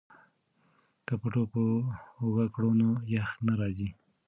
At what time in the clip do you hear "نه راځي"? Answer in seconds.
3.47-3.89